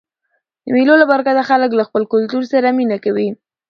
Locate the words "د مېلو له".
0.65-1.05